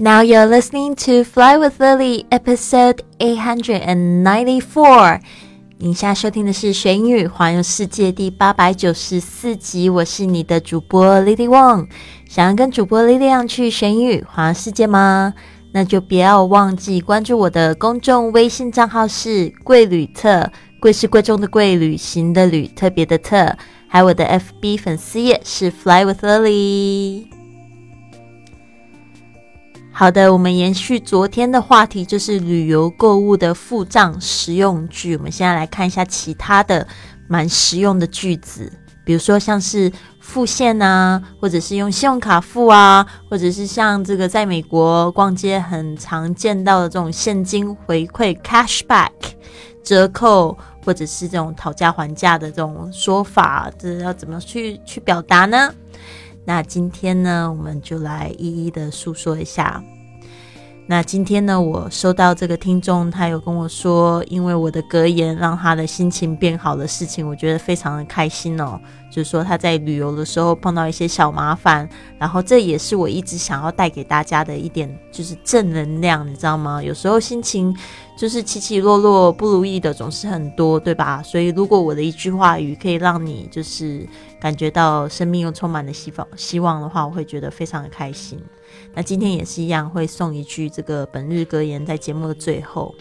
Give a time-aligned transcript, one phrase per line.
[0.00, 5.20] Now you're listening to Fly with Lily, episode eight hundred and ninety-four.
[5.78, 9.90] 您现在收听的是《学英语环游世界》第八百九十四集。
[9.90, 11.88] 我是你的主播 Lily Wong。
[12.28, 15.34] 想要跟主播 Lily 去学英语环游世界吗？
[15.72, 23.52] 那就不要忘记关注我的公众微信账号是“贵旅特”，贵是贵重的贵，旅行的旅，特别的特。
[23.88, 27.37] 还有我的 FB 粉丝页是 Fly with Lily。
[29.98, 35.16] 好的，我们延续昨天的话题，就是旅游购物的付账实用句。
[35.16, 36.86] 我们现在来看一下其他的
[37.26, 38.72] 蛮实用的句子，
[39.04, 49.10] 比如说像是付现啊，或者是用信用卡付啊，或者是像这个在美国逛街很常见到的这种现金回馈 （cashback）
[49.82, 55.74] 折扣，或者是这种讨价还价的这种说法，这要怎么去去表达呢？
[56.44, 59.84] 那今天呢，我们就来一一的诉说一下。
[60.90, 68.80] 那今天呢，我收到这个听众，他有跟我说，因为我的格言让他的心情变好的事情，我觉得非常的开心哦。
[69.10, 71.86] 就是说他在旅游的时候碰到一些小麻烦，
[72.18, 76.82] 然后这也是我一直想要带给大家的一点，就是正能量，你知道吗？
[76.82, 77.76] 有时候心情
[78.16, 81.22] 就是起起落落、不如意的总是很多，对吧？
[81.22, 84.06] 所以如果我的一句话语可以让你就是
[84.40, 88.40] 感觉到生命又充满了希望希望的话，我会觉得非常的开心。
[88.94, 92.94] 那今天也是一样，会送一句这个本日格言在节目的最后。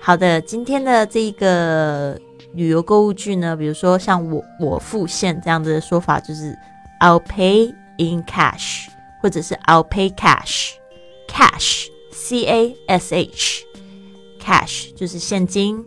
[0.00, 2.18] 好的，今天的这个
[2.52, 6.54] 旅游购物句呢，比如说像我我付现这样子的说法，就是
[7.00, 8.88] I'll pay in cash，
[9.22, 15.84] 或者是 I'll pay cash，cash C A S H，cash 就是现金。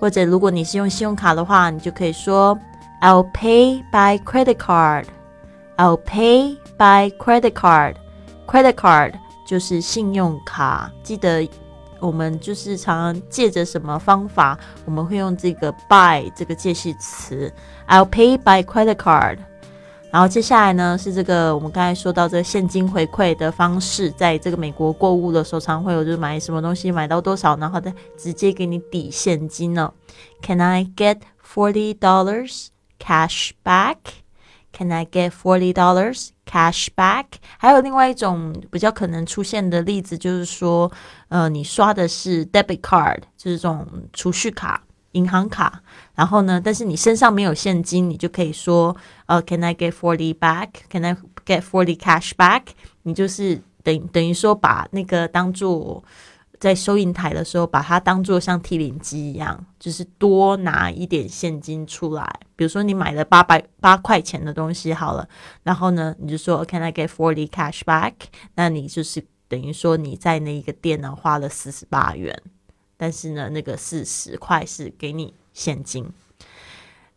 [0.00, 2.58] 或者如果你是用信用卡的话，你就可以说
[3.00, 5.04] I'll pay by credit card
[5.76, 7.96] I'll pay by credit card。
[8.46, 9.14] Credit card
[9.46, 11.48] 就是信用卡，记得
[12.00, 17.52] 我们就是常常借着什么方法，我们会用这个 by 这个介系词
[17.88, 19.38] ，I'll pay by credit card。
[20.10, 29.90] 然后接下来呢是这个我们刚才说到这个现金回馈的方式，在这个美国购物的时候，常会有就是买什么东西买到多少，然后再直接给你抵现金呢
[30.42, 32.66] ？Can I get forty dollars
[32.98, 33.96] cash back?
[34.72, 37.26] Can I get forty dollars cash back？
[37.58, 40.90] 还有另外一种比较可能出现的例子，就是说，
[41.28, 45.82] 呃，你刷的是 debit card，就是这种储蓄卡、银行卡，
[46.14, 48.96] 然后呢，但是你身上没有现金，你就可以说，
[49.26, 52.62] 呃，Can I get forty back？Can I get forty cash back？
[53.02, 56.02] 你就是等等于说把那个当做。
[56.62, 62.24] 在收银台的时候，把它当做像提领机一样，就是多拿一点现金出来。
[62.54, 65.28] 比如说你买了八百八块钱的东西好了，
[65.64, 68.12] 然后呢，你就说 Can I get forty cash back？
[68.54, 72.40] 那你就是等于说你在那一个店呢花了四十八元，
[72.96, 76.12] 但是呢，那个四十块是给你现金。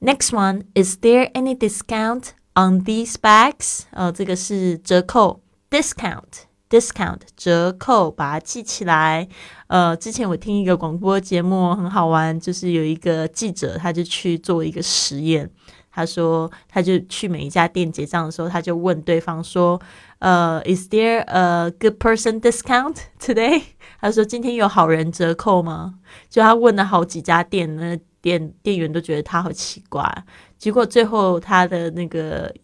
[0.00, 3.82] Next one, is there any discount on these bags？
[3.92, 5.40] 呃，这个是折扣
[5.70, 6.47] discount。
[6.68, 9.28] Discount 折扣，把它记起来。
[9.68, 15.50] 呃，之前我听一个广播节目很好玩，就是有一个记者，他就去做一个实验。
[15.90, 19.80] 他说，他就去每一家店结账的时候，他就问对方说
[20.20, 23.62] ：“呃，Is there a good person discount today？”
[24.00, 25.94] 他说：“今天有好人折扣吗？”
[26.30, 30.24] 就他问了好几家店，那店店员都觉得他好奇怪。
[30.56, 32.54] 结果最后他的那个。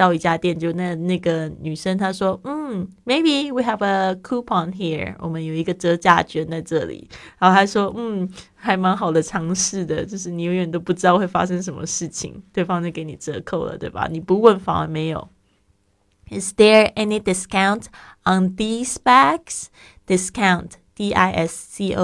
[0.00, 7.08] 到一家店，就那那个女生她说：“嗯，maybe we have a coupon here，我们有一个折价券在这里。”
[7.40, 14.08] 然后她说：“嗯，还蛮好的尝试的，就是你永远都不知道会发生什么事情，对方就给你折扣了，对吧？
[14.10, 15.28] 你不问反而没有。”
[16.28, 17.84] Is there any discount
[18.24, 19.68] on these bags?
[20.06, 21.98] Discount, D-I-S-C-O-U-N-T。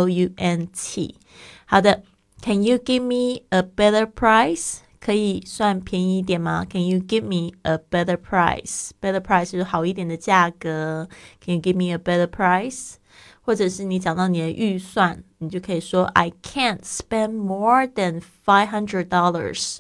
[1.67, 2.03] 好的，
[2.41, 4.78] Can you give me a better price?
[5.06, 6.65] 可以算便宜一点吗？
[6.71, 8.91] Can you give me a better price?
[9.00, 11.09] Better price 就是好一点的价格。
[11.44, 12.94] Can you give me a better price？
[13.41, 19.79] 或者是你讲到你的预算，你就可以说 I can't spend more than five hundred dollars.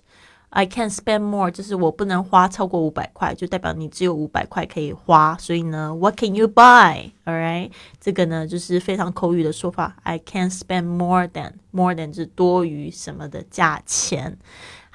[0.54, 5.34] I can't spend more，就是我不能花超过五百块，就代表你只有五百块可以花。
[5.38, 7.12] 所以呢，What can you buy?
[7.24, 9.96] Alright，这个呢就是非常口语的说法。
[10.02, 14.36] I can't spend more than，more than 是多于什么的价钱。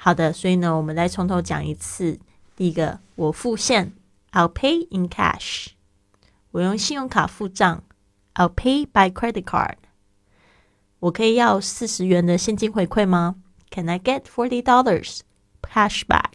[0.02, 2.18] 好的，所以呢，我们来从头讲一次。
[2.56, 3.92] 第一个，我付现，
[4.32, 5.68] I'll pay in cash。
[6.50, 7.84] 我用信用卡付账，
[8.34, 9.76] I'll pay by credit card。
[11.00, 13.36] 我可以要四十元的现金回馈吗？
[13.70, 15.20] Can I get forty dollars
[15.62, 16.32] cash back？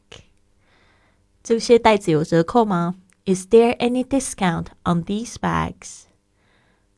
[1.44, 2.96] 这些袋子有折扣吗
[3.26, 6.04] Is there any discount on these bags？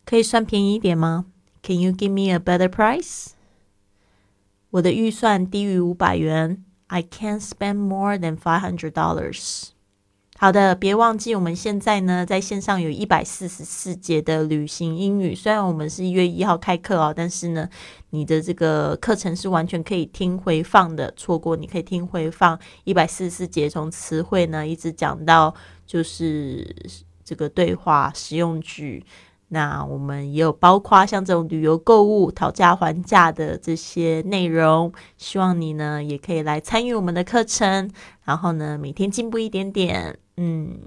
[0.06, 1.26] 可以算便宜一点吗？
[1.64, 3.30] Can you give me a better price？
[4.71, 6.65] 我的预算低于五百元。
[6.87, 9.69] I can't spend more than five hundred dollars。
[10.39, 15.35] 好的，别忘记我们现在呢在线上有一百四十四节的旅行英语。
[15.35, 17.69] 虽然我们是一月一号开课哦，但是呢，
[18.09, 21.13] 你的这个课程是完全可以听回放的。
[21.15, 25.55] 错过你可以听回放一百四十四节，从词汇呢一直讲到
[25.87, 26.75] 就是
[27.23, 29.05] 这个对话实用句。
[29.53, 37.91] 那我们也有包括像这种旅游购物、讨价还价的这些内容，希望你呢也可以来参与我们的课程，
[38.23, 40.17] 然后呢每天进步一点点。
[40.37, 40.79] 嗯，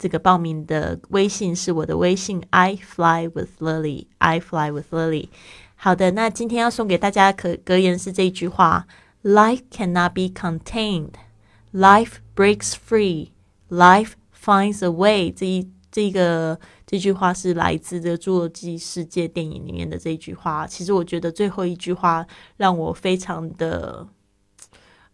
[0.00, 5.28] 这个报名的微信是我的微信，I fly with Lily，I fly with Lily。
[5.76, 8.88] 好的，那今天要送给大家可格言是这一句话
[9.22, 14.14] ：Life cannot be contained，life breaks free，life
[14.44, 15.30] finds a way。
[15.30, 16.58] 这一这个。
[16.92, 20.66] 这句话是来自《这侏罗纪世界》电影里面的这句话。
[20.66, 22.26] 其实我觉得最后一句话
[22.58, 24.06] 让我非常的，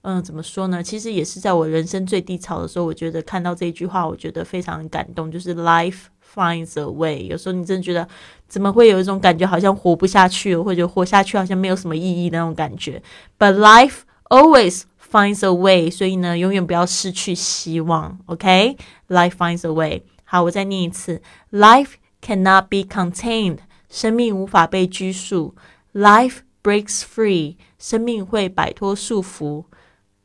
[0.02, 0.82] 嗯，怎么说呢？
[0.82, 5.30] 其实也是在我人生最低潮的时候，我觉得看到这一句话，我觉得非常感动。
[5.30, 7.28] 就是 “Life finds a way”。
[7.28, 8.08] 有时候你真的觉得
[8.48, 13.00] 怎么会有一种感觉，好像活不下去，或者活下去好像没有什么意义的那种感觉。
[13.38, 15.88] But life always finds a way。
[15.88, 18.18] 所以呢，永远不要失去希望。
[18.26, 20.02] OK，Life finds a way。
[20.30, 25.54] 好，我再念一次：Life cannot be contained，生命无法被拘束
[25.94, 29.64] ；Life breaks free，生命会摆脱束缚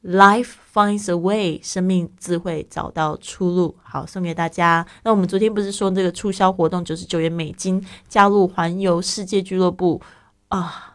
[0.03, 3.77] ；Life finds a way，生命自会找到出路。
[3.81, 4.85] 好，送给大家。
[5.05, 10.01] 那我们昨天不是说这个促销活动九十九元美金加入环游世界俱乐部
[10.49, 10.92] 啊？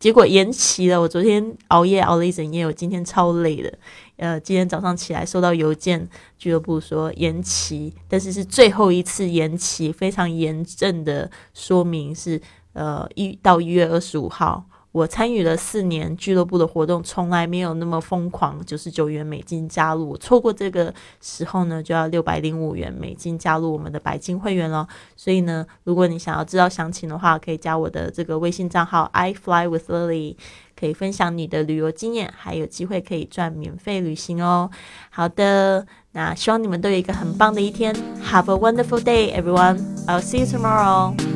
[0.00, 0.98] 结果延期了。
[0.98, 3.78] 我昨天熬夜熬了一整夜，我今天超累的。
[4.16, 6.08] 呃，今天早上起来收到邮件，
[6.38, 12.40] 俱乐部说延期，但是是最后一次延期，非常严正的说明是
[12.72, 14.64] 呃一到一月二十五号。
[14.92, 20.16] 我参与了四年俱乐部的活动，从来没有那么疯狂，九十九元美金加入。
[20.16, 24.88] 错过这个时候呢，就要六百零五元美金加入我们的白金会员了。
[25.14, 30.34] 所以呢，如果你想要知道详情的话，可以加我的这个微信账号 I fly with Lily，
[30.78, 34.70] 可以分享你的旅游经验，还有机会可以赚免费旅行哦。
[35.10, 37.94] 好的，那希望你们都有一个很棒的一天。
[38.24, 39.78] Have a wonderful day, everyone.
[40.06, 41.29] I'll see you tomorrow.